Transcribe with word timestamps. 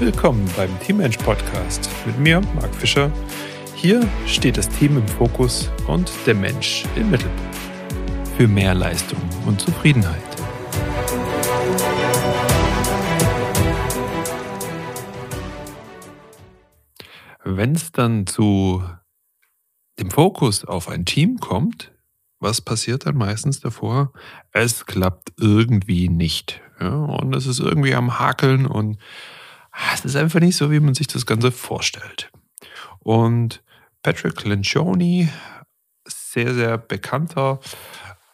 Willkommen 0.00 0.48
beim 0.56 0.78
Teammensch 0.78 1.16
Podcast 1.16 1.90
mit 2.06 2.16
mir, 2.20 2.40
Marc 2.54 2.72
Fischer. 2.72 3.10
Hier 3.74 4.08
steht 4.28 4.56
das 4.56 4.68
Team 4.68 4.96
im 4.96 5.08
Fokus 5.08 5.72
und 5.88 6.08
der 6.24 6.36
Mensch 6.36 6.84
im 6.94 7.10
Mittelpunkt. 7.10 7.56
Für 8.36 8.46
mehr 8.46 8.74
Leistung 8.74 9.18
und 9.44 9.60
Zufriedenheit. 9.60 10.22
Wenn 17.42 17.72
es 17.72 17.90
dann 17.90 18.28
zu 18.28 18.84
dem 19.98 20.12
Fokus 20.12 20.64
auf 20.64 20.88
ein 20.88 21.06
Team 21.06 21.40
kommt, 21.40 21.90
was 22.38 22.60
passiert 22.60 23.04
dann 23.04 23.16
meistens 23.16 23.58
davor? 23.58 24.12
Es 24.52 24.86
klappt 24.86 25.32
irgendwie 25.40 26.08
nicht. 26.08 26.60
Ja, 26.78 26.94
und 26.94 27.34
es 27.34 27.48
ist 27.48 27.58
irgendwie 27.58 27.96
am 27.96 28.20
Hakeln 28.20 28.64
und 28.64 28.98
es 29.94 30.04
ist 30.04 30.16
einfach 30.16 30.40
nicht 30.40 30.56
so, 30.56 30.70
wie 30.70 30.80
man 30.80 30.94
sich 30.94 31.06
das 31.06 31.26
Ganze 31.26 31.52
vorstellt. 31.52 32.30
Und 33.00 33.62
Patrick 34.02 34.44
Lencioni, 34.44 35.28
sehr, 36.06 36.54
sehr 36.54 36.78
bekannter 36.78 37.60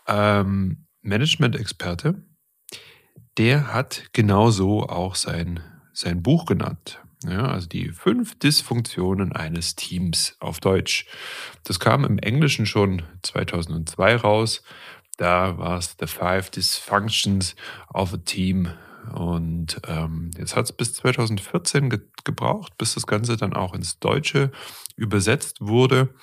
ähm, 0.07 0.87
Management-Experte, 1.03 2.23
der 3.39 3.73
hat 3.73 4.12
genauso 4.12 4.84
auch 4.84 5.15
sein, 5.15 5.61
sein 5.93 6.23
Buch 6.23 6.47
genannt. 6.47 7.01
Ja, 7.27 7.47
also 7.47 7.67
die 7.67 7.89
fünf 7.89 8.39
Dysfunktionen 8.39 9.33
eines 9.33 9.77
Teams 9.77 10.37
auf 10.41 10.61
Deutsch. 10.61 11.06
Das 11.65 11.81
kam 11.81 12.05
im 12.05 12.19
Englischen 12.19 12.67
schon 12.67 13.03
2002 13.23 14.17
raus. 14.17 14.62
Da 15.17 15.56
war 15.56 15.79
es 15.79 15.97
The 15.98 16.06
Five 16.06 16.51
Dysfunctions 16.51 17.56
of 17.92 18.12
a 18.12 18.19
Team. 18.19 18.69
Und 19.13 19.81
ähm, 19.87 20.31
jetzt 20.37 20.57
hat 20.57 20.67
es 20.67 20.73
bis 20.73 20.95
2014 20.95 21.91
ge 21.91 22.01
gebraucht, 22.25 22.78
bis 22.78 22.95
das 22.95 23.06
Ganze 23.06 23.37
dann 23.37 23.53
auch 23.53 23.75
ins 23.75 23.98
Deutsche 23.98 24.51
übersetzt 24.97 25.59
wurde. 25.61 26.15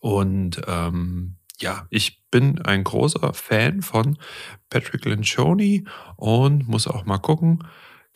Und 0.00 0.60
ähm, 0.66 1.36
ja, 1.60 1.86
ich 1.90 2.24
bin 2.30 2.60
ein 2.62 2.84
großer 2.84 3.32
Fan 3.32 3.82
von 3.82 4.18
Patrick 4.70 5.04
Lencioni 5.04 5.84
und 6.16 6.68
muss 6.68 6.88
auch 6.88 7.04
mal 7.04 7.18
gucken, 7.18 7.64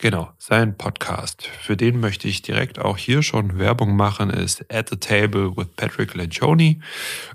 Genau, 0.03 0.33
sein 0.37 0.77
Podcast. 0.77 1.47
Für 1.61 1.77
den 1.77 2.01
möchte 2.01 2.27
ich 2.27 2.41
direkt 2.41 2.77
auch 2.77 2.97
hier 2.97 3.23
schon 3.23 3.57
Werbung 3.57 3.95
machen, 3.95 4.31
ist 4.31 4.69
At 4.69 4.89
the 4.89 4.97
Table 4.97 5.55
with 5.55 5.67
Patrick 5.77 6.13
Lencioni. 6.13 6.81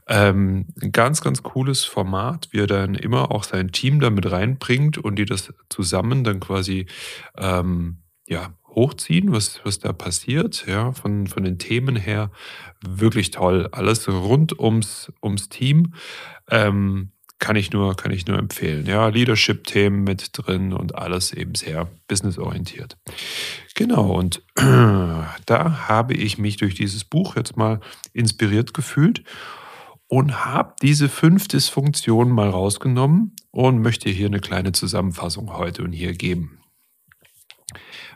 Ähm, 0.06 0.66
ein 0.83 0.92
ganz, 0.92 1.22
ganz 1.22 1.42
cooles 1.42 1.86
Format, 1.86 2.48
wie 2.50 2.58
er 2.58 2.66
dann 2.66 2.94
immer 2.94 3.30
auch 3.33 3.44
sein 3.44 3.72
Team 3.72 4.00
damit 4.00 4.30
reinbringt 4.30 4.98
und 4.98 5.16
die 5.16 5.24
das 5.24 5.50
zusammen 5.70 6.24
dann 6.24 6.41
quasi 6.41 6.84
ähm, 7.39 8.02
ja, 8.27 8.52
hochziehen, 8.66 9.33
was, 9.33 9.62
was 9.64 9.78
da 9.78 9.94
passiert, 9.94 10.66
ja, 10.66 10.92
von, 10.92 11.27
von 11.27 11.44
den 11.44 11.58
Themen 11.58 11.96
her. 11.96 12.30
Wirklich 12.86 13.30
toll. 13.30 13.70
Alles 13.72 14.06
rund 14.11 14.58
ums, 14.58 15.11
ums 15.22 15.48
Team. 15.48 15.94
Ähm, 16.50 17.12
kann 17.39 17.56
ich 17.56 17.72
nur, 17.72 17.94
kann 17.97 18.11
ich 18.11 18.27
nur 18.27 18.39
empfehlen. 18.39 18.86
Ja, 18.86 19.08
Leadership-Themen 19.08 20.03
mit 20.03 20.31
drin 20.33 20.72
und 20.72 20.97
alles 20.97 21.33
eben 21.33 21.55
sehr 21.55 21.89
businessorientiert. 22.08 22.97
Genau, 23.75 24.12
und 24.12 24.42
da 24.56 25.89
habe 25.89 26.14
ich 26.14 26.39
mich 26.39 26.56
durch 26.56 26.75
dieses 26.75 27.05
Buch 27.05 27.36
jetzt 27.36 27.56
mal 27.56 27.80
inspiriert 28.12 28.75
gefühlt 28.75 29.22
und 30.08 30.45
habe 30.45 30.75
diese 30.83 31.08
fünf 31.08 31.48
Dysfunktionen 31.48 32.34
mal 32.34 32.48
rausgenommen 32.48 33.36
und 33.50 33.80
möchte 33.80 34.08
hier 34.11 34.27
eine 34.27 34.41
kleine 34.41 34.73
Zusammenfassung 34.73 35.52
heute 35.52 35.84
und 35.84 35.92
hier 35.92 36.14
geben. 36.14 36.58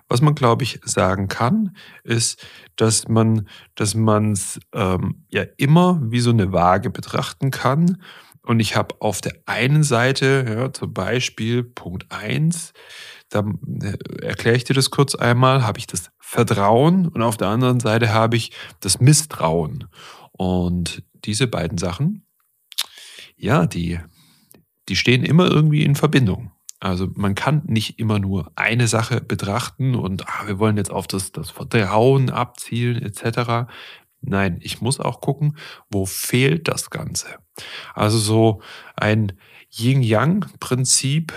Was 0.08 0.20
man, 0.20 0.34
glaube 0.34 0.64
ich, 0.64 0.80
sagen 0.84 1.28
kann, 1.28 1.76
ist, 2.02 2.44
dass 2.76 3.08
man 3.08 3.48
dass 3.76 3.94
es 3.94 4.60
ähm, 4.74 5.24
ja 5.28 5.44
immer 5.56 6.00
wie 6.02 6.20
so 6.20 6.30
eine 6.30 6.52
Waage 6.52 6.90
betrachten 6.90 7.50
kann 7.50 8.02
und 8.44 8.60
ich 8.60 8.76
habe 8.76 8.96
auf 9.00 9.20
der 9.20 9.34
einen 9.46 9.84
Seite, 9.84 10.44
ja, 10.48 10.72
zum 10.72 10.92
Beispiel 10.92 11.62
Punkt 11.62 12.06
1, 12.10 12.72
da 13.28 13.44
äh, 13.82 14.24
erkläre 14.24 14.56
ich 14.56 14.64
dir 14.64 14.74
das 14.74 14.90
kurz 14.90 15.14
einmal, 15.14 15.64
habe 15.64 15.78
ich 15.78 15.86
das 15.86 16.10
Vertrauen 16.18 17.08
und 17.08 17.22
auf 17.22 17.36
der 17.36 17.48
anderen 17.48 17.80
Seite 17.80 18.12
habe 18.12 18.36
ich 18.36 18.52
das 18.80 19.00
Misstrauen. 19.00 19.86
Und 20.32 21.04
diese 21.24 21.46
beiden 21.46 21.78
Sachen, 21.78 22.26
ja, 23.36 23.66
die, 23.66 24.00
die 24.88 24.96
stehen 24.96 25.24
immer 25.24 25.50
irgendwie 25.50 25.84
in 25.84 25.94
Verbindung. 25.94 26.52
Also 26.80 27.08
man 27.14 27.36
kann 27.36 27.62
nicht 27.66 28.00
immer 28.00 28.18
nur 28.18 28.50
eine 28.56 28.88
Sache 28.88 29.20
betrachten 29.20 29.94
und 29.94 30.26
ah, 30.26 30.46
wir 30.46 30.58
wollen 30.58 30.76
jetzt 30.76 30.90
auf 30.90 31.06
das, 31.06 31.30
das 31.30 31.50
Vertrauen 31.50 32.28
abzielen 32.28 33.00
etc. 33.00 33.70
Nein, 34.22 34.58
ich 34.62 34.80
muss 34.80 35.00
auch 35.00 35.20
gucken, 35.20 35.56
wo 35.90 36.06
fehlt 36.06 36.68
das 36.68 36.90
Ganze. 36.90 37.26
Also 37.94 38.18
so 38.18 38.62
ein 38.96 39.32
Yin-Yang-Prinzip, 39.70 41.32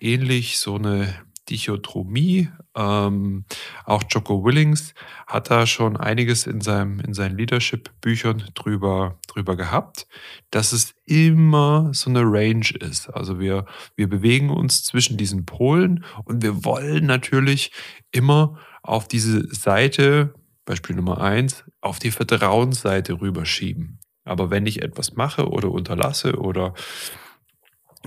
ähnlich 0.00 0.58
so 0.58 0.76
eine 0.76 1.14
Dichotomie. 1.50 2.48
Ähm, 2.74 3.44
auch 3.84 4.02
Joko 4.08 4.44
Willings 4.44 4.94
hat 5.26 5.50
da 5.50 5.66
schon 5.66 5.96
einiges 5.96 6.46
in, 6.46 6.60
seinem, 6.60 7.00
in 7.00 7.14
seinen 7.14 7.36
Leadership-Büchern 7.36 8.44
drüber, 8.54 9.18
drüber 9.28 9.56
gehabt, 9.56 10.06
dass 10.50 10.72
es 10.72 10.94
immer 11.04 11.90
so 11.92 12.10
eine 12.10 12.22
Range 12.22 12.70
ist. 12.80 13.08
Also 13.10 13.38
wir, 13.38 13.66
wir 13.96 14.08
bewegen 14.08 14.50
uns 14.50 14.84
zwischen 14.84 15.16
diesen 15.16 15.44
Polen 15.44 16.04
und 16.24 16.42
wir 16.42 16.64
wollen 16.64 17.06
natürlich 17.06 17.70
immer 18.10 18.58
auf 18.82 19.06
diese 19.06 19.46
Seite 19.54 20.34
Beispiel 20.64 20.96
Nummer 20.96 21.20
eins, 21.20 21.64
auf 21.80 21.98
die 21.98 22.10
Vertrauensseite 22.10 23.20
rüberschieben. 23.20 24.00
Aber 24.24 24.50
wenn 24.50 24.66
ich 24.66 24.82
etwas 24.82 25.14
mache 25.14 25.48
oder 25.48 25.70
unterlasse 25.70 26.38
oder 26.38 26.74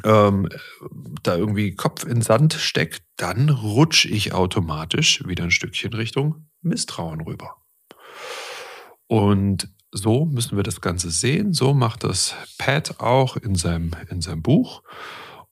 ähm, 0.03 0.50
da 1.23 1.35
irgendwie 1.35 1.75
Kopf 1.75 2.03
in 2.06 2.22
Sand 2.22 2.53
steckt, 2.53 3.03
dann 3.17 3.50
rutsche 3.50 4.07
ich 4.09 4.34
automatisch 4.34 5.25
wieder 5.28 5.44
ein 5.44 5.51
Stückchen 5.51 5.94
Richtung 5.94 6.47
Misstrauen 6.62 7.22
rüber. 7.22 7.56
Und 9.07 9.69
so 9.91 10.25
müssen 10.25 10.57
wir 10.57 10.63
das 10.63 10.81
Ganze 10.81 11.09
sehen. 11.09 11.53
So 11.53 11.73
macht 11.73 12.03
das 12.03 12.35
Pat 12.57 13.00
auch 13.00 13.38
in 13.38 13.56
seinem, 13.56 13.91
in 14.09 14.22
seinem 14.22 14.41
Buch. 14.41 14.84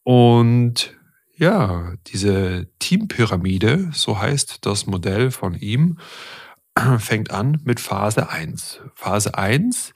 Und 0.04 0.96
ja, 1.38 1.94
diese 2.08 2.68
Teampyramide, 2.80 3.90
so 3.94 4.20
heißt 4.20 4.66
das 4.66 4.86
Modell 4.86 5.32
von 5.32 5.56
ihm, 5.56 5.98
fängt 7.00 7.32
an 7.32 7.62
mit 7.64 7.80
Phase 7.80 8.30
1. 8.30 8.82
Phase 8.96 9.38
1 9.38 9.94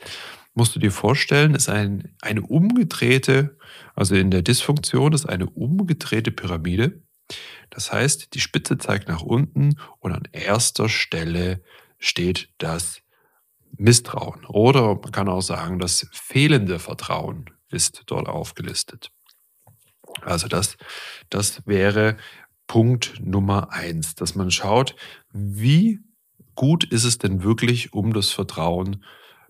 musst 0.53 0.75
du 0.75 0.79
dir 0.79 0.91
vorstellen, 0.91 1.55
ist 1.55 1.69
ein, 1.69 2.15
eine 2.21 2.41
umgedrehte, 2.41 3.57
also 3.95 4.15
in 4.15 4.31
der 4.31 4.41
Dysfunktion 4.41 5.13
ist 5.13 5.25
eine 5.25 5.49
umgedrehte 5.49 6.31
Pyramide. 6.31 7.01
Das 7.69 7.91
heißt, 7.91 8.33
die 8.33 8.39
Spitze 8.39 8.77
zeigt 8.77 9.07
nach 9.07 9.21
unten 9.21 9.79
und 9.99 10.11
an 10.11 10.27
erster 10.31 10.89
Stelle 10.89 11.63
steht 11.99 12.49
das 12.57 13.01
Misstrauen. 13.77 14.45
Oder 14.45 14.95
man 14.95 15.11
kann 15.11 15.29
auch 15.29 15.41
sagen, 15.41 15.79
das 15.79 16.07
fehlende 16.11 16.79
Vertrauen 16.79 17.51
ist 17.69 18.03
dort 18.07 18.27
aufgelistet. 18.27 19.11
Also 20.21 20.47
das, 20.47 20.77
das 21.29 21.65
wäre 21.67 22.17
Punkt 22.67 23.19
Nummer 23.21 23.71
eins, 23.71 24.15
dass 24.15 24.35
man 24.35 24.51
schaut, 24.51 24.95
wie 25.31 25.99
gut 26.59 26.83
ist 26.83 27.05
es 27.05 27.19
denn 27.19 27.41
wirklich 27.41 27.93
um 27.93 28.11
das 28.11 28.31
Vertrauen 28.31 29.05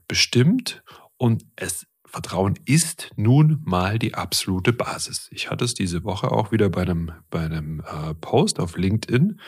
bestimmt? 0.08 0.84
Und 1.18 1.44
es 1.56 1.88
Vertrauen 2.06 2.54
ist 2.66 3.10
nun 3.16 3.62
mal 3.66 3.98
die 3.98 4.14
absolute 4.14 4.74
Basis. 4.74 5.28
Ich 5.32 5.50
hatte 5.50 5.66
es 5.66 5.74
diese 5.74 6.04
Woche 6.04 6.32
auch 6.32 6.52
wieder 6.52 6.70
bei 6.70 6.84
einem, 6.84 7.12
bei 7.32 7.42
einem 7.42 7.82
äh, 7.82 8.14
Post 8.14 8.60
auf 8.60 8.78
LinkedIn 8.78 9.40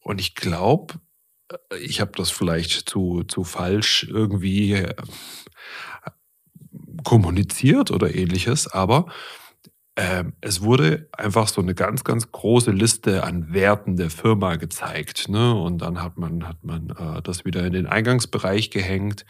und 0.00 0.20
ich 0.20 0.34
glaube, 0.34 1.00
äh, 1.50 1.78
ich 1.78 2.02
habe 2.02 2.12
das 2.14 2.30
vielleicht 2.30 2.88
zu, 2.90 3.24
zu 3.24 3.42
falsch 3.42 4.06
irgendwie 4.10 4.74
äh, 4.74 4.94
kommuniziert 7.04 7.90
oder 7.90 8.14
ähnliches, 8.14 8.68
aber 8.68 9.06
ähm, 9.96 10.32
es 10.40 10.62
wurde 10.62 11.08
einfach 11.12 11.48
so 11.48 11.60
eine 11.60 11.74
ganz, 11.74 12.02
ganz 12.02 12.32
große 12.32 12.70
Liste 12.70 13.24
an 13.24 13.52
Werten 13.52 13.96
der 13.96 14.10
Firma 14.10 14.56
gezeigt. 14.56 15.28
Ne? 15.28 15.54
Und 15.54 15.78
dann 15.78 16.02
hat 16.02 16.16
man, 16.16 16.48
hat 16.48 16.64
man 16.64 16.90
äh, 16.90 17.22
das 17.22 17.44
wieder 17.44 17.66
in 17.66 17.72
den 17.74 17.86
Eingangsbereich 17.86 18.70
gehängt. 18.70 19.26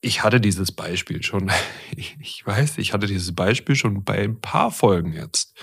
Ich 0.00 0.22
hatte 0.22 0.40
dieses 0.40 0.70
Beispiel 0.70 1.24
schon, 1.24 1.50
ich 1.96 2.46
weiß, 2.46 2.78
ich 2.78 2.92
hatte 2.92 3.08
dieses 3.08 3.34
Beispiel 3.34 3.74
schon 3.74 4.04
bei 4.04 4.18
ein 4.18 4.40
paar 4.40 4.70
Folgen 4.70 5.12
jetzt. 5.12 5.54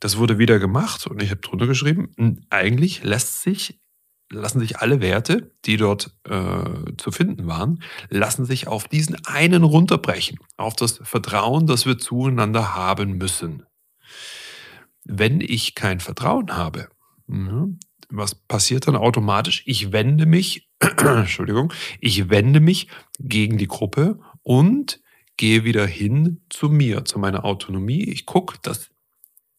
Das 0.00 0.16
wurde 0.16 0.38
wieder 0.38 0.58
gemacht 0.58 1.06
und 1.06 1.22
ich 1.22 1.30
habe 1.30 1.40
drunter 1.40 1.66
geschrieben, 1.66 2.10
eigentlich 2.50 3.04
lässt 3.04 3.42
sich 3.42 3.78
lassen 4.32 4.60
sich 4.60 4.78
alle 4.78 5.00
Werte, 5.00 5.52
die 5.64 5.76
dort 5.76 6.14
äh, 6.28 6.96
zu 6.96 7.12
finden 7.12 7.46
waren, 7.46 7.82
lassen 8.08 8.44
sich 8.44 8.66
auf 8.66 8.88
diesen 8.88 9.24
einen 9.26 9.62
runterbrechen, 9.62 10.38
auf 10.56 10.74
das 10.74 11.00
Vertrauen, 11.02 11.66
das 11.66 11.86
wir 11.86 11.98
zueinander 11.98 12.74
haben 12.74 13.18
müssen. 13.18 13.64
Wenn 15.04 15.40
ich 15.40 15.74
kein 15.74 16.00
Vertrauen 16.00 16.56
habe, 16.56 16.88
Mhm. 17.32 17.78
Was 18.10 18.34
passiert 18.34 18.86
dann 18.86 18.96
automatisch? 18.96 19.62
Ich 19.64 19.90
wende 19.92 20.26
mich, 20.26 20.68
Entschuldigung, 20.80 21.72
ich 21.98 22.28
wende 22.28 22.60
mich 22.60 22.88
gegen 23.18 23.56
die 23.56 23.68
Gruppe 23.68 24.20
und 24.42 25.00
gehe 25.38 25.64
wieder 25.64 25.86
hin 25.86 26.42
zu 26.50 26.68
mir, 26.68 27.04
zu 27.06 27.18
meiner 27.18 27.44
Autonomie. 27.44 28.04
Ich 28.04 28.26
gucke, 28.26 28.58
dass 28.62 28.90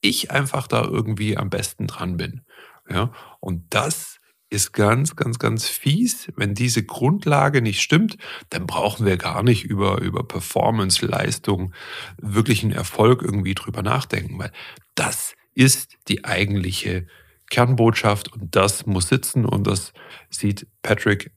ich 0.02 0.30
einfach 0.30 0.68
da 0.68 0.84
irgendwie 0.84 1.36
am 1.36 1.50
besten 1.50 1.88
dran 1.88 2.18
bin. 2.18 2.42
Ja, 2.90 3.12
und 3.40 3.66
das 3.74 4.20
ist 4.54 4.72
ganz, 4.72 5.16
ganz, 5.16 5.40
ganz 5.40 5.68
fies. 5.68 6.32
Wenn 6.36 6.54
diese 6.54 6.84
Grundlage 6.84 7.62
nicht 7.62 7.82
stimmt, 7.82 8.18
dann 8.50 8.68
brauchen 8.68 9.06
wir 9.06 9.18
gar 9.18 9.44
nicht 9.44 9.66
über, 9.66 10.00
über 10.02 10.24
Performance, 10.24 11.06
Leistung, 11.06 11.74
wirklichen 12.22 12.72
Erfolg 12.72 13.24
irgendwie 13.24 13.56
drüber 13.56 13.82
nachdenken, 13.82 14.38
weil 14.38 14.52
das 14.96 15.36
ist 15.56 15.98
die 16.08 16.24
eigentliche 16.24 17.08
Kernbotschaft 17.50 18.32
und 18.32 18.56
das 18.56 18.86
muss 18.86 19.10
sitzen 19.10 19.46
und 19.46 19.66
das 19.66 19.94
sieht 20.30 20.68
Patrick 20.82 21.32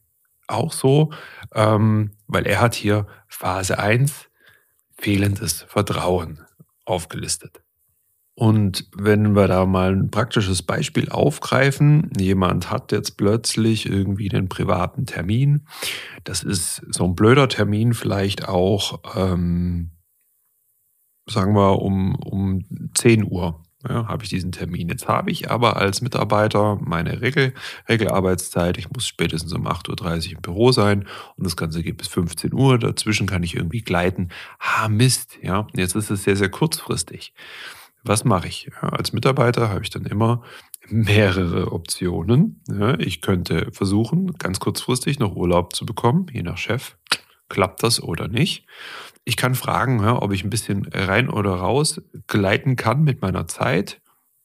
auch 0.46 0.72
so, 0.72 1.12
ähm, 1.54 2.12
weil 2.26 2.46
er 2.46 2.60
hat 2.60 2.74
hier 2.74 3.06
Phase 3.28 3.78
1 3.78 4.28
fehlendes 4.98 5.62
Vertrauen 5.62 6.44
aufgelistet. 6.84 7.62
Und 8.38 8.86
wenn 8.94 9.34
wir 9.34 9.48
da 9.48 9.64
mal 9.64 9.92
ein 9.92 10.10
praktisches 10.10 10.62
Beispiel 10.62 11.08
aufgreifen, 11.08 12.10
jemand 12.18 12.70
hat 12.70 12.92
jetzt 12.92 13.16
plötzlich 13.16 13.86
irgendwie 13.86 14.30
einen 14.30 14.50
privaten 14.50 15.06
Termin. 15.06 15.66
Das 16.22 16.42
ist 16.42 16.82
so 16.90 17.04
ein 17.04 17.14
blöder 17.14 17.48
Termin, 17.48 17.94
vielleicht 17.94 18.46
auch, 18.46 19.00
ähm, 19.16 19.92
sagen 21.26 21.54
wir, 21.54 21.80
um, 21.80 22.14
um 22.14 22.92
10 22.94 23.24
Uhr 23.24 23.62
ja, 23.88 24.06
habe 24.06 24.24
ich 24.24 24.28
diesen 24.28 24.52
Termin. 24.52 24.90
Jetzt 24.90 25.08
habe 25.08 25.30
ich 25.30 25.50
aber 25.50 25.78
als 25.78 26.02
Mitarbeiter 26.02 26.78
meine 26.82 27.22
Regel, 27.22 27.54
Regelarbeitszeit. 27.88 28.76
Ich 28.76 28.90
muss 28.90 29.06
spätestens 29.06 29.54
um 29.54 29.66
8.30 29.66 30.26
Uhr 30.26 30.32
im 30.36 30.42
Büro 30.42 30.72
sein 30.72 31.06
und 31.36 31.44
das 31.44 31.56
Ganze 31.56 31.82
geht 31.82 31.96
bis 31.96 32.08
15 32.08 32.52
Uhr. 32.52 32.78
Dazwischen 32.78 33.26
kann 33.26 33.42
ich 33.42 33.54
irgendwie 33.54 33.80
gleiten. 33.80 34.28
Ha, 34.60 34.88
Mist, 34.88 35.38
ja. 35.40 35.66
Jetzt 35.74 35.96
ist 35.96 36.10
es 36.10 36.24
sehr, 36.24 36.36
sehr 36.36 36.50
kurzfristig. 36.50 37.32
Was 38.06 38.24
mache 38.24 38.46
ich? 38.46 38.70
Ja, 38.80 38.88
als 38.90 39.12
Mitarbeiter 39.12 39.68
habe 39.68 39.82
ich 39.82 39.90
dann 39.90 40.06
immer 40.06 40.42
mehrere 40.88 41.72
Optionen. 41.72 42.62
Ja, 42.68 42.96
ich 42.98 43.20
könnte 43.20 43.68
versuchen, 43.72 44.32
ganz 44.38 44.60
kurzfristig 44.60 45.18
noch 45.18 45.34
Urlaub 45.34 45.74
zu 45.74 45.84
bekommen, 45.84 46.26
je 46.32 46.42
nach 46.42 46.56
Chef. 46.56 46.96
Klappt 47.48 47.82
das 47.82 48.00
oder 48.00 48.28
nicht? 48.28 48.66
Ich 49.24 49.36
kann 49.36 49.56
fragen, 49.56 50.00
ja, 50.02 50.22
ob 50.22 50.32
ich 50.32 50.44
ein 50.44 50.50
bisschen 50.50 50.86
rein 50.92 51.28
oder 51.28 51.50
raus 51.50 52.00
gleiten 52.28 52.76
kann 52.76 53.02
mit 53.02 53.22
meiner 53.22 53.48
Zeit. 53.48 54.00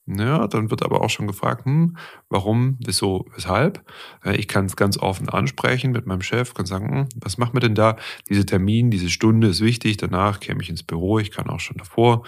Ja, 0.06 0.48
dann 0.48 0.70
wird 0.70 0.82
aber 0.82 1.00
auch 1.02 1.10
schon 1.10 1.28
gefragt, 1.28 1.64
hm, 1.64 1.96
warum, 2.28 2.76
wieso, 2.84 3.26
weshalb. 3.34 3.84
Ich 4.24 4.48
kann 4.48 4.66
es 4.66 4.74
ganz 4.74 4.98
offen 4.98 5.28
ansprechen 5.28 5.92
mit 5.92 6.06
meinem 6.06 6.22
Chef, 6.22 6.54
kann 6.54 6.66
sagen, 6.66 6.90
hm, 6.90 7.08
was 7.14 7.38
machen 7.38 7.54
wir 7.54 7.60
denn 7.60 7.76
da? 7.76 7.96
Dieser 8.28 8.44
Termin, 8.44 8.90
diese 8.90 9.10
Stunde 9.10 9.46
ist 9.48 9.60
wichtig, 9.60 9.98
danach 9.98 10.40
käme 10.40 10.60
ich 10.60 10.70
ins 10.70 10.82
Büro, 10.82 11.20
ich 11.20 11.30
kann 11.30 11.48
auch 11.48 11.60
schon 11.60 11.76
davor 11.76 12.24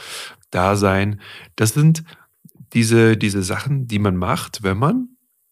da 0.51 0.77
sein. 0.77 1.21
Das 1.57 1.75
sind 1.75 2.05
diese, 2.75 3.17
diese 3.17 3.43
Sachen, 3.43 3.89
die 3.89 3.99
man 3.99 4.17
macht, 4.17 4.63
wenn 4.63 4.79
man, 4.79 5.09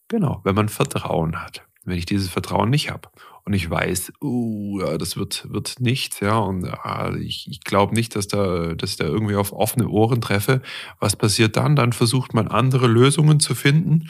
genau, 0.06 0.40
wenn 0.44 0.54
man 0.54 0.68
Vertrauen 0.68 1.42
hat. 1.42 1.66
Wenn 1.84 1.98
ich 1.98 2.06
dieses 2.06 2.28
Vertrauen 2.28 2.70
nicht 2.70 2.90
habe 2.90 3.08
und 3.44 3.54
ich 3.54 3.68
weiß, 3.68 4.12
uh, 4.22 4.96
das 4.98 5.16
wird, 5.16 5.46
wird 5.52 5.80
nichts, 5.80 6.20
ja, 6.20 6.38
und 6.38 6.64
uh, 6.64 7.16
ich, 7.16 7.48
ich 7.50 7.60
glaube 7.60 7.94
nicht, 7.94 8.14
dass, 8.14 8.28
da, 8.28 8.74
dass 8.74 8.90
ich 8.90 8.96
da 8.96 9.04
irgendwie 9.04 9.36
auf 9.36 9.52
offene 9.52 9.88
Ohren 9.88 10.20
treffe. 10.20 10.62
Was 11.00 11.16
passiert 11.16 11.56
dann? 11.56 11.74
Dann 11.74 11.92
versucht 11.92 12.34
man 12.34 12.48
andere 12.48 12.86
Lösungen 12.86 13.40
zu 13.40 13.54
finden, 13.54 14.08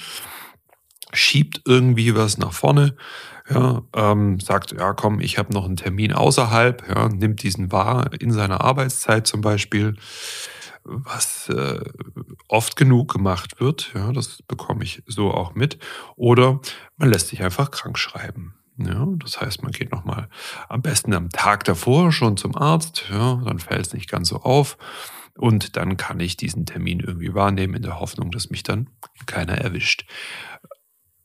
schiebt 1.12 1.62
irgendwie 1.66 2.14
was 2.14 2.38
nach 2.38 2.52
vorne, 2.52 2.94
ja, 3.48 3.82
ähm, 3.96 4.38
sagt, 4.38 4.72
ja, 4.72 4.92
komm, 4.92 5.20
ich 5.20 5.38
habe 5.38 5.52
noch 5.52 5.64
einen 5.64 5.76
Termin 5.76 6.12
außerhalb, 6.12 6.88
ja, 6.88 7.08
nimmt 7.08 7.42
diesen 7.42 7.72
wahr 7.72 8.10
in 8.18 8.30
seiner 8.30 8.60
Arbeitszeit 8.60 9.26
zum 9.26 9.40
Beispiel 9.40 9.96
was 10.84 11.48
äh, 11.48 11.80
oft 12.48 12.76
genug 12.76 13.12
gemacht 13.12 13.60
wird. 13.60 13.92
Ja, 13.94 14.12
das 14.12 14.42
bekomme 14.42 14.84
ich 14.84 15.02
so 15.06 15.30
auch 15.30 15.54
mit. 15.54 15.78
Oder 16.16 16.60
man 16.96 17.10
lässt 17.10 17.28
sich 17.28 17.42
einfach 17.42 17.70
krank 17.70 17.98
schreiben. 17.98 18.54
Ja, 18.86 19.06
das 19.16 19.40
heißt, 19.40 19.62
man 19.62 19.72
geht 19.72 19.92
nochmal 19.92 20.28
am 20.68 20.82
besten 20.82 21.14
am 21.14 21.30
Tag 21.30 21.64
davor 21.64 22.12
schon 22.12 22.36
zum 22.36 22.56
Arzt. 22.56 23.04
Ja, 23.10 23.42
dann 23.44 23.58
fällt 23.58 23.86
es 23.86 23.92
nicht 23.94 24.10
ganz 24.10 24.28
so 24.28 24.36
auf. 24.36 24.78
Und 25.38 25.76
dann 25.76 25.96
kann 25.96 26.20
ich 26.20 26.36
diesen 26.36 26.66
Termin 26.66 27.00
irgendwie 27.00 27.34
wahrnehmen 27.34 27.74
in 27.74 27.82
der 27.82 28.00
Hoffnung, 28.00 28.30
dass 28.30 28.50
mich 28.50 28.62
dann 28.62 28.90
keiner 29.26 29.54
erwischt. 29.54 30.04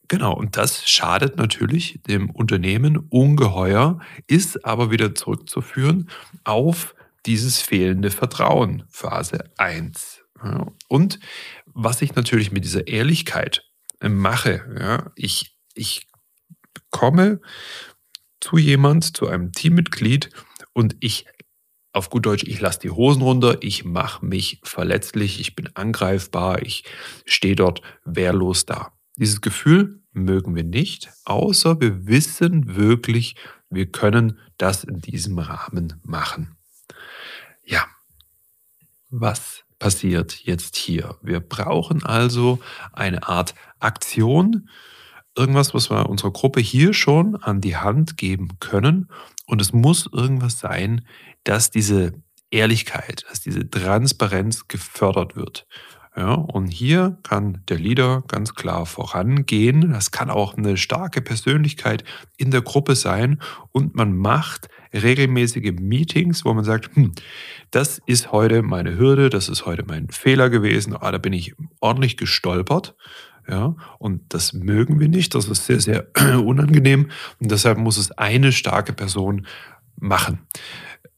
Genau, 0.07 0.33
und 0.33 0.55
das 0.55 0.87
schadet 0.89 1.35
natürlich 1.35 2.01
dem 2.07 2.29
Unternehmen 2.29 2.97
ungeheuer, 3.09 3.99
ist 4.27 4.63
aber 4.63 4.89
wieder 4.89 5.13
zurückzuführen 5.13 6.09
auf 6.45 6.95
dieses 7.25 7.61
fehlende 7.61 8.09
Vertrauen, 8.09 8.83
Phase 8.89 9.51
1. 9.57 10.23
Ja, 10.41 10.67
und 10.87 11.19
was 11.65 12.01
ich 12.01 12.15
natürlich 12.15 12.51
mit 12.53 12.63
dieser 12.63 12.87
Ehrlichkeit 12.87 13.65
mache, 14.01 14.63
ja, 14.79 15.11
ich, 15.15 15.57
ich 15.73 16.07
komme 16.97 17.41
zu 18.39 18.57
jemand, 18.57 19.15
zu 19.15 19.27
einem 19.27 19.51
Teammitglied 19.51 20.31
und 20.73 20.95
ich 20.99 21.25
auf 21.93 22.09
gut 22.09 22.25
Deutsch, 22.25 22.43
ich 22.43 22.59
lasse 22.59 22.79
die 22.79 22.89
Hosen 22.89 23.21
runter, 23.21 23.57
ich 23.61 23.85
mache 23.85 24.25
mich 24.25 24.59
verletzlich, 24.63 25.39
ich 25.39 25.55
bin 25.55 25.69
angreifbar, 25.75 26.63
ich 26.63 26.83
stehe 27.25 27.55
dort 27.55 27.81
wehrlos 28.03 28.65
da. 28.65 28.93
Dieses 29.15 29.41
Gefühl 29.41 30.01
mögen 30.11 30.55
wir 30.55 30.63
nicht, 30.63 31.11
außer 31.25 31.79
wir 31.79 32.07
wissen 32.07 32.75
wirklich, 32.75 33.35
wir 33.69 33.91
können 33.91 34.39
das 34.57 34.83
in 34.83 34.99
diesem 34.99 35.37
Rahmen 35.37 35.99
machen. 36.03 36.57
Ja, 37.63 37.85
was 39.09 39.63
passiert 39.77 40.45
jetzt 40.45 40.75
hier? 40.75 41.17
Wir 41.21 41.41
brauchen 41.41 42.03
also 42.03 42.59
eine 42.91 43.27
Art 43.27 43.53
Aktion, 43.79 44.67
irgendwas, 45.37 45.73
was 45.73 45.89
wir 45.89 46.09
unserer 46.09 46.31
Gruppe 46.31 46.59
hier 46.59 46.93
schon 46.93 47.35
an 47.35 47.61
die 47.61 47.77
Hand 47.77 48.17
geben 48.17 48.59
können. 48.59 49.09
Und 49.45 49.61
es 49.61 49.73
muss 49.73 50.09
irgendwas 50.11 50.59
sein, 50.59 51.05
dass 51.43 51.71
diese 51.71 52.13
Ehrlichkeit, 52.51 53.25
dass 53.29 53.41
diese 53.41 53.69
Transparenz 53.69 54.67
gefördert 54.67 55.35
wird. 55.35 55.67
Ja, 56.17 56.33
und 56.33 56.69
hier 56.69 57.19
kann 57.21 57.61
der 57.69 57.77
Leader 57.77 58.23
ganz 58.27 58.55
klar 58.55 58.87
vorangehen. 58.87 59.91
Das 59.91 60.09
kann 60.09 60.31
auch 60.31 60.57
eine 60.57 60.75
starke 60.75 61.21
Persönlichkeit 61.21 62.03
in 62.37 62.49
der 62.49 62.63
Gruppe 62.63 62.95
sein. 62.95 63.39
Und 63.71 63.93
man 63.93 64.17
macht 64.17 64.67
regelmäßige 64.91 65.73
Meetings, 65.79 66.43
wo 66.43 66.55
man 66.55 66.63
sagt, 66.63 66.95
hm, 66.95 67.13
das 67.69 68.01
ist 68.07 68.31
heute 68.31 68.63
meine 68.63 68.97
Hürde, 68.97 69.29
das 69.29 69.47
ist 69.47 69.67
heute 69.67 69.83
mein 69.85 70.09
Fehler 70.09 70.49
gewesen, 70.49 70.95
ah, 70.99 71.11
da 71.11 71.19
bin 71.19 71.33
ich 71.33 71.53
ordentlich 71.81 72.17
gestolpert. 72.17 72.95
Ja, 73.49 73.75
und 73.97 74.21
das 74.33 74.51
mögen 74.51 74.99
wir 74.99 75.07
nicht, 75.07 75.33
das 75.33 75.47
ist 75.47 75.65
sehr, 75.65 75.79
sehr 75.79 76.07
unangenehm 76.45 77.11
und 77.39 77.49
deshalb 77.49 77.77
muss 77.77 77.97
es 77.97 78.11
eine 78.11 78.51
starke 78.51 78.91
Person 78.91 79.47
machen. 79.95 80.39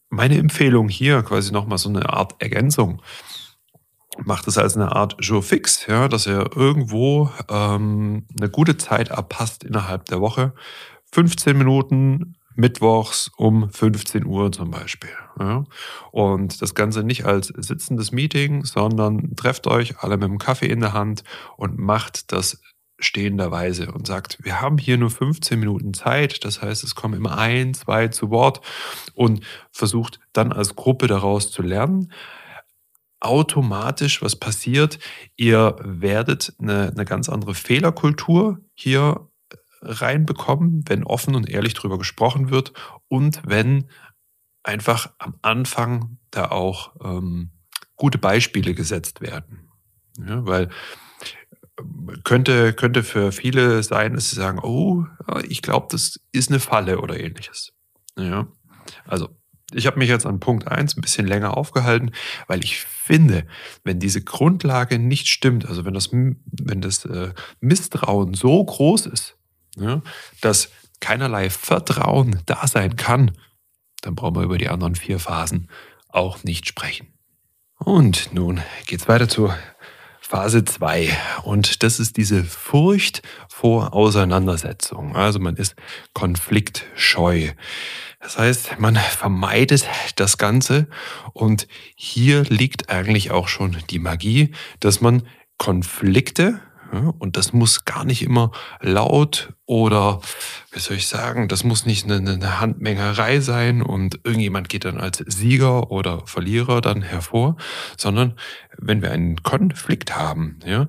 Meine 0.09 0.37
Empfehlung 0.37 0.89
hier 0.89 1.23
quasi 1.23 1.51
nochmal 1.51 1.79
so 1.79 1.89
eine 1.89 2.09
Art 2.09 2.35
Ergänzung. 2.39 3.01
Macht 4.17 4.47
es 4.47 4.57
als 4.57 4.75
eine 4.75 4.95
Art 4.95 5.15
Jour 5.19 5.41
fix, 5.41 5.87
ja, 5.87 6.07
dass 6.07 6.27
er 6.27 6.55
irgendwo 6.55 7.31
ähm, 7.49 8.25
eine 8.37 8.49
gute 8.49 8.77
Zeit 8.77 9.11
abpasst 9.11 9.63
innerhalb 9.63 10.05
der 10.05 10.19
Woche. 10.19 10.53
15 11.11 11.57
Minuten 11.57 12.35
mittwochs 12.59 13.31
um 13.37 13.69
15 13.69 14.25
Uhr 14.25 14.51
zum 14.51 14.69
Beispiel. 14.69 15.09
Ja? 15.39 15.63
Und 16.11 16.61
das 16.61 16.75
Ganze 16.75 17.03
nicht 17.03 17.25
als 17.25 17.47
sitzendes 17.47 18.11
Meeting, 18.11 18.65
sondern 18.65 19.35
trefft 19.35 19.65
euch 19.65 19.99
alle 19.99 20.17
mit 20.17 20.27
dem 20.27 20.37
Kaffee 20.37 20.67
in 20.67 20.81
der 20.81 20.93
Hand 20.93 21.23
und 21.57 21.79
macht 21.79 22.31
das 22.31 22.61
stehenderweise 22.99 23.93
und 23.93 24.05
sagt, 24.05 24.39
wir 24.43 24.59
haben 24.59 24.77
hier 24.77 24.97
nur 24.97 25.09
15 25.09 25.57
Minuten 25.57 25.93
Zeit, 25.93 26.43
das 26.43 26.61
heißt, 26.61 26.83
es 26.83 26.95
kommen 26.95 27.13
immer 27.13 27.37
ein, 27.37 27.73
zwei 27.73 28.09
zu 28.09 28.29
Wort 28.29 28.59
und 29.13 29.45
versucht 29.71 30.19
dann 30.33 30.51
als 30.51 30.75
Gruppe 30.75 31.07
daraus 31.07 31.49
zu 31.49 31.61
lernen. 31.61 32.11
Automatisch, 33.21 34.21
was 34.21 34.35
passiert? 34.35 34.99
Ihr 35.37 35.77
werdet 35.81 36.53
eine, 36.59 36.89
eine 36.89 37.05
ganz 37.05 37.29
andere 37.29 37.53
Fehlerkultur 37.53 38.59
hier 38.73 39.28
reinbekommen, 39.81 40.83
wenn 40.87 41.03
offen 41.03 41.35
und 41.35 41.49
ehrlich 41.49 41.73
darüber 41.73 41.97
gesprochen 41.97 42.49
wird 42.49 42.73
und 43.07 43.41
wenn 43.45 43.85
einfach 44.63 45.13
am 45.17 45.35
Anfang 45.41 46.17
da 46.31 46.51
auch 46.51 46.95
ähm, 47.03 47.51
gute 47.95 48.17
Beispiele 48.17 48.73
gesetzt 48.73 49.21
werden. 49.21 49.69
Ja, 50.17 50.45
weil 50.45 50.69
ähm, 51.79 52.21
könnte, 52.23 52.73
könnte 52.73 53.03
für 53.03 53.31
viele 53.31 53.83
sein, 53.83 54.13
dass 54.13 54.29
sie 54.29 54.35
sagen, 54.35 54.59
oh, 54.59 55.05
ich 55.47 55.61
glaube, 55.61 55.87
das 55.91 56.19
ist 56.31 56.49
eine 56.49 56.59
Falle 56.59 56.99
oder 56.99 57.19
ähnliches. 57.19 57.73
Ja, 58.17 58.47
also 59.05 59.29
Ich 59.71 59.85
habe 59.85 59.99
mich 59.99 60.09
jetzt 60.09 60.25
an 60.25 60.39
Punkt 60.39 60.67
1 60.67 60.97
ein 60.97 61.01
bisschen 61.01 61.27
länger 61.27 61.55
aufgehalten, 61.55 62.11
weil 62.47 62.63
ich 62.63 62.81
finde, 62.81 63.45
wenn 63.83 63.99
diese 63.99 64.23
Grundlage 64.23 64.99
nicht 64.99 65.27
stimmt, 65.27 65.67
also 65.67 65.85
wenn 65.85 65.93
das, 65.93 66.11
wenn 66.11 66.81
das 66.81 67.05
äh, 67.05 67.33
Misstrauen 67.59 68.33
so 68.33 68.63
groß 68.63 69.05
ist, 69.05 69.38
ja, 69.75 70.01
dass 70.41 70.69
keinerlei 70.99 71.49
Vertrauen 71.49 72.41
da 72.45 72.67
sein 72.67 72.95
kann, 72.95 73.37
dann 74.01 74.15
brauchen 74.15 74.35
wir 74.35 74.43
über 74.43 74.57
die 74.57 74.69
anderen 74.69 74.95
vier 74.95 75.19
Phasen 75.19 75.69
auch 76.09 76.43
nicht 76.43 76.67
sprechen. 76.67 77.07
Und 77.77 78.33
nun 78.33 78.61
geht's 78.85 79.07
weiter 79.07 79.29
zu 79.29 79.51
Phase 80.29 80.63
2. 80.63 81.09
Und 81.43 81.81
das 81.81 81.99
ist 81.99 82.17
diese 82.17 82.43
Furcht 82.43 83.23
vor 83.47 83.93
Auseinandersetzung. 83.93 85.15
Also 85.15 85.39
man 85.39 85.55
ist 85.55 85.75
konfliktscheu. 86.13 87.49
Das 88.19 88.37
heißt, 88.37 88.79
man 88.79 88.95
vermeidet 88.95 89.87
das 90.17 90.37
Ganze. 90.37 90.87
Und 91.33 91.67
hier 91.95 92.43
liegt 92.43 92.89
eigentlich 92.89 93.31
auch 93.31 93.47
schon 93.47 93.77
die 93.89 93.99
Magie, 93.99 94.53
dass 94.79 95.01
man 95.01 95.23
Konflikte 95.57 96.59
und 96.91 97.37
das 97.37 97.53
muss 97.53 97.85
gar 97.85 98.03
nicht 98.03 98.23
immer 98.23 98.51
laut 98.81 99.53
oder, 99.65 100.21
wie 100.71 100.79
soll 100.79 100.97
ich 100.97 101.07
sagen, 101.07 101.47
das 101.47 101.63
muss 101.63 101.85
nicht 101.85 102.09
eine, 102.09 102.59
Handmengerei 102.59 103.39
sein 103.41 103.81
und 103.81 104.19
irgendjemand 104.23 104.69
geht 104.69 104.85
dann 104.85 104.97
als 104.97 105.23
Sieger 105.27 105.91
oder 105.91 106.25
Verlierer 106.25 106.81
dann 106.81 107.01
hervor, 107.01 107.57
sondern 107.97 108.35
wenn 108.77 109.01
wir 109.01 109.11
einen 109.11 109.43
Konflikt 109.43 110.15
haben, 110.15 110.59
ja, 110.65 110.87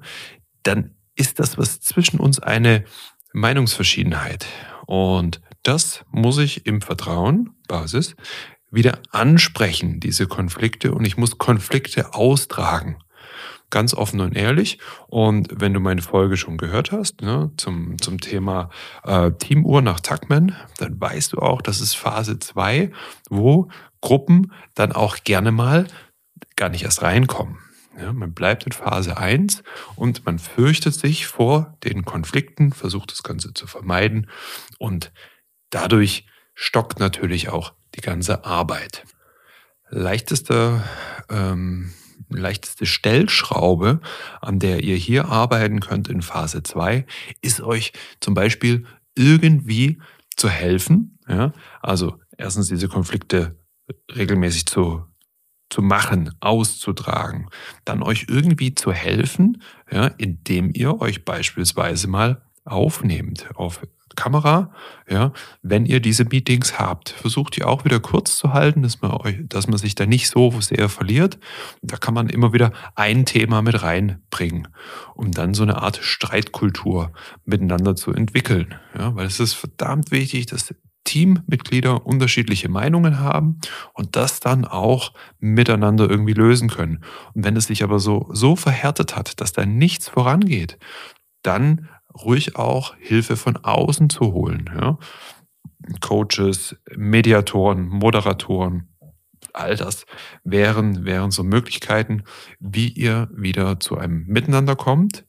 dann 0.62 0.94
ist 1.16 1.38
das 1.38 1.58
was 1.58 1.80
zwischen 1.80 2.18
uns 2.18 2.40
eine 2.40 2.84
Meinungsverschiedenheit. 3.32 4.46
Und 4.86 5.40
das 5.62 6.04
muss 6.10 6.38
ich 6.38 6.66
im 6.66 6.80
Vertrauen, 6.80 7.50
Basis, 7.68 8.16
wieder 8.70 9.00
ansprechen, 9.10 10.00
diese 10.00 10.26
Konflikte. 10.26 10.92
Und 10.92 11.04
ich 11.04 11.16
muss 11.16 11.38
Konflikte 11.38 12.14
austragen 12.14 12.96
ganz 13.70 13.94
offen 13.94 14.20
und 14.20 14.36
ehrlich. 14.36 14.78
Und 15.08 15.48
wenn 15.52 15.72
du 15.72 15.80
meine 15.80 16.02
Folge 16.02 16.36
schon 16.36 16.58
gehört 16.58 16.92
hast 16.92 17.22
ne, 17.22 17.50
zum, 17.56 18.00
zum 18.00 18.20
Thema 18.20 18.70
äh, 19.04 19.30
Teamuhr 19.32 19.82
nach 19.82 20.00
Tuckman, 20.00 20.54
dann 20.78 21.00
weißt 21.00 21.32
du 21.32 21.38
auch, 21.38 21.62
das 21.62 21.80
ist 21.80 21.94
Phase 21.94 22.38
2, 22.38 22.90
wo 23.30 23.68
Gruppen 24.00 24.52
dann 24.74 24.92
auch 24.92 25.18
gerne 25.24 25.52
mal 25.52 25.86
gar 26.56 26.68
nicht 26.68 26.84
erst 26.84 27.02
reinkommen. 27.02 27.58
Ja, 27.98 28.12
man 28.12 28.32
bleibt 28.32 28.64
in 28.64 28.72
Phase 28.72 29.16
1 29.16 29.62
und 29.96 30.24
man 30.24 30.38
fürchtet 30.38 30.94
sich 30.94 31.26
vor 31.26 31.76
den 31.84 32.04
Konflikten, 32.04 32.72
versucht 32.72 33.12
das 33.12 33.22
Ganze 33.22 33.52
zu 33.52 33.66
vermeiden 33.66 34.28
und 34.78 35.12
dadurch 35.70 36.26
stockt 36.54 36.98
natürlich 36.98 37.48
auch 37.48 37.74
die 37.94 38.00
ganze 38.00 38.44
Arbeit. 38.44 39.04
Leichtester 39.90 40.84
ähm, 41.28 41.92
leichteste 42.28 42.86
Stellschraube, 42.86 44.00
an 44.40 44.58
der 44.58 44.82
ihr 44.82 44.96
hier 44.96 45.26
arbeiten 45.26 45.80
könnt 45.80 46.08
in 46.08 46.22
Phase 46.22 46.62
2, 46.62 47.06
ist 47.40 47.60
euch 47.60 47.92
zum 48.20 48.34
Beispiel 48.34 48.86
irgendwie 49.14 49.98
zu 50.36 50.48
helfen. 50.48 51.18
Ja? 51.28 51.52
Also 51.80 52.18
erstens 52.36 52.68
diese 52.68 52.88
Konflikte 52.88 53.58
regelmäßig 54.14 54.66
zu, 54.66 55.04
zu 55.68 55.82
machen, 55.82 56.34
auszutragen, 56.40 57.48
dann 57.84 58.02
euch 58.02 58.26
irgendwie 58.28 58.74
zu 58.74 58.92
helfen, 58.92 59.62
ja, 59.90 60.06
indem 60.06 60.70
ihr 60.72 61.00
euch 61.00 61.24
beispielsweise 61.24 62.08
mal 62.08 62.42
aufnehmt 62.64 63.48
auf 63.54 63.80
Kamera, 64.20 64.70
ja, 65.08 65.32
wenn 65.62 65.86
ihr 65.86 66.00
diese 66.00 66.26
Meetings 66.26 66.78
habt. 66.78 67.08
Versucht 67.08 67.56
ihr 67.56 67.66
auch 67.66 67.86
wieder 67.86 68.00
kurz 68.00 68.36
zu 68.36 68.52
halten, 68.52 68.82
dass 68.82 69.00
man, 69.00 69.12
euch, 69.12 69.36
dass 69.48 69.66
man 69.66 69.78
sich 69.78 69.94
da 69.94 70.04
nicht 70.04 70.28
so 70.28 70.52
sehr 70.60 70.90
verliert. 70.90 71.38
Da 71.80 71.96
kann 71.96 72.12
man 72.12 72.28
immer 72.28 72.52
wieder 72.52 72.72
ein 72.96 73.24
Thema 73.24 73.62
mit 73.62 73.82
reinbringen, 73.82 74.68
um 75.14 75.32
dann 75.32 75.54
so 75.54 75.62
eine 75.62 75.80
Art 75.80 76.00
Streitkultur 76.02 77.12
miteinander 77.46 77.96
zu 77.96 78.12
entwickeln. 78.12 78.74
Ja, 78.98 79.16
weil 79.16 79.26
es 79.26 79.40
ist 79.40 79.54
verdammt 79.54 80.10
wichtig, 80.10 80.44
dass 80.46 80.74
Teammitglieder 81.04 82.06
unterschiedliche 82.06 82.68
Meinungen 82.68 83.20
haben 83.20 83.58
und 83.94 84.16
das 84.16 84.40
dann 84.40 84.66
auch 84.66 85.14
miteinander 85.38 86.10
irgendwie 86.10 86.34
lösen 86.34 86.68
können. 86.68 87.02
Und 87.32 87.44
wenn 87.46 87.56
es 87.56 87.68
sich 87.68 87.82
aber 87.82 87.98
so, 88.00 88.28
so 88.32 88.54
verhärtet 88.54 89.16
hat, 89.16 89.40
dass 89.40 89.52
da 89.52 89.64
nichts 89.64 90.10
vorangeht, 90.10 90.78
dann 91.42 91.88
ruhig 92.14 92.56
auch 92.56 92.94
Hilfe 92.98 93.36
von 93.36 93.56
außen 93.56 94.10
zu 94.10 94.32
holen. 94.32 94.70
Ja? 94.74 94.98
Coaches, 96.00 96.76
Mediatoren, 96.96 97.88
Moderatoren, 97.88 98.88
all 99.52 99.76
das 99.76 100.06
wären, 100.44 101.04
wären 101.04 101.30
so 101.30 101.42
Möglichkeiten, 101.42 102.24
wie 102.58 102.88
ihr 102.88 103.28
wieder 103.32 103.80
zu 103.80 103.98
einem 103.98 104.26
Miteinander 104.26 104.76
kommt. 104.76 105.24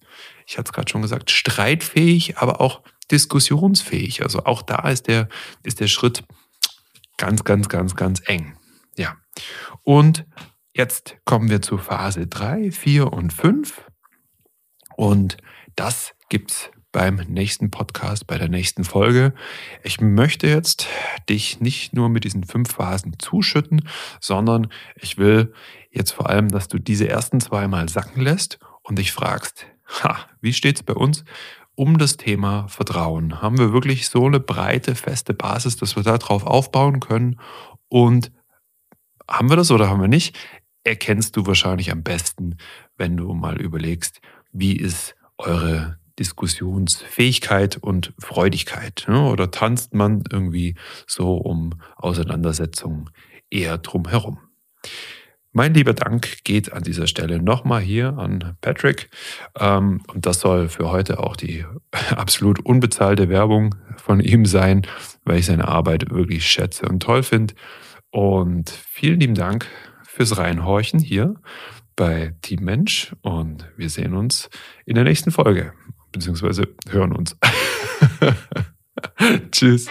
Ich 0.45 0.57
hatte 0.57 0.69
es 0.69 0.73
gerade 0.73 0.91
schon 0.91 1.01
gesagt, 1.01 1.31
streitfähig, 1.31 2.37
aber 2.37 2.61
auch 2.61 2.81
diskussionsfähig. 3.09 4.23
Also 4.23 4.45
auch 4.45 4.61
da 4.61 4.89
ist 4.89 5.07
der, 5.07 5.27
ist 5.63 5.79
der 5.79 5.87
Schritt 5.87 6.23
ganz, 7.17 7.43
ganz, 7.43 7.69
ganz, 7.69 7.95
ganz 7.95 8.21
eng. 8.25 8.57
Ja. 8.97 9.15
Und 9.83 10.25
jetzt 10.73 11.17
kommen 11.25 11.49
wir 11.49 11.61
zu 11.61 11.77
Phase 11.77 12.27
3, 12.27 12.71
4 12.71 13.11
und 13.11 13.31
5. 13.33 13.83
Und 14.95 15.37
das 15.75 16.13
gibt 16.31 16.51
es 16.51 16.71
beim 16.93 17.15
nächsten 17.27 17.71
Podcast, 17.71 18.25
bei 18.25 18.37
der 18.37 18.47
nächsten 18.47 18.85
Folge. 18.85 19.33
Ich 19.83 19.99
möchte 19.99 20.47
jetzt 20.47 20.87
dich 21.27 21.59
nicht 21.59 21.93
nur 21.93 22.07
mit 22.07 22.23
diesen 22.23 22.45
fünf 22.45 22.71
Phasen 22.71 23.19
zuschütten, 23.19 23.85
sondern 24.21 24.71
ich 24.95 25.17
will 25.17 25.53
jetzt 25.91 26.11
vor 26.11 26.29
allem, 26.29 26.47
dass 26.47 26.69
du 26.69 26.79
diese 26.79 27.09
ersten 27.09 27.41
zwei 27.41 27.67
mal 27.67 27.89
sacken 27.89 28.21
lässt 28.21 28.59
und 28.81 28.97
dich 28.97 29.11
fragst, 29.11 29.65
ha, 30.03 30.19
wie 30.39 30.53
steht 30.53 30.77
es 30.77 30.83
bei 30.83 30.93
uns 30.93 31.25
um 31.75 31.97
das 31.97 32.15
Thema 32.15 32.69
Vertrauen? 32.69 33.41
Haben 33.41 33.57
wir 33.57 33.73
wirklich 33.73 34.07
so 34.07 34.25
eine 34.25 34.39
breite, 34.39 34.95
feste 34.95 35.33
Basis, 35.33 35.75
dass 35.75 35.97
wir 35.97 36.03
darauf 36.03 36.45
aufbauen 36.45 37.01
können? 37.01 37.41
Und 37.89 38.31
haben 39.29 39.49
wir 39.49 39.57
das 39.57 39.69
oder 39.69 39.89
haben 39.89 39.99
wir 39.99 40.07
nicht? 40.07 40.37
Erkennst 40.85 41.35
du 41.35 41.45
wahrscheinlich 41.45 41.91
am 41.91 42.03
besten, 42.03 42.55
wenn 42.95 43.17
du 43.17 43.33
mal 43.33 43.59
überlegst, 43.59 44.21
wie 44.53 44.77
ist 44.77 45.15
eure 45.37 45.99
Diskussionsfähigkeit 46.21 47.77
und 47.77 48.13
Freudigkeit? 48.19 49.05
Ne? 49.07 49.27
Oder 49.27 49.49
tanzt 49.49 49.95
man 49.95 50.23
irgendwie 50.31 50.75
so 51.07 51.33
um 51.33 51.73
Auseinandersetzungen 51.97 53.09
eher 53.49 53.79
drumherum? 53.79 54.37
Mein 55.51 55.73
lieber 55.73 55.93
Dank 55.93 56.43
geht 56.43 56.71
an 56.71 56.83
dieser 56.83 57.07
Stelle 57.07 57.41
nochmal 57.41 57.81
hier 57.81 58.17
an 58.19 58.55
Patrick. 58.61 59.09
Ähm, 59.59 60.01
und 60.13 60.27
das 60.27 60.39
soll 60.39 60.69
für 60.69 60.91
heute 60.91 61.19
auch 61.19 61.35
die 61.35 61.65
absolut 62.15 62.63
unbezahlte 62.63 63.27
Werbung 63.27 63.73
von 63.97 64.19
ihm 64.19 64.45
sein, 64.45 64.83
weil 65.25 65.39
ich 65.39 65.47
seine 65.47 65.67
Arbeit 65.67 66.11
wirklich 66.11 66.45
schätze 66.45 66.87
und 66.87 67.01
toll 67.01 67.23
finde. 67.23 67.55
Und 68.11 68.69
vielen 68.69 69.19
lieben 69.19 69.35
Dank 69.35 69.67
fürs 70.03 70.37
Reinhorchen 70.37 70.99
hier 70.99 71.35
bei 71.95 72.35
Team 72.41 72.63
Mensch 72.63 73.15
und 73.21 73.67
wir 73.75 73.89
sehen 73.89 74.13
uns 74.13 74.49
in 74.85 74.95
der 74.95 75.03
nächsten 75.03 75.31
Folge 75.31 75.73
beziehungsweise 76.11 76.67
hören 76.89 77.13
uns. 77.13 77.35
Tschüss. 79.51 79.87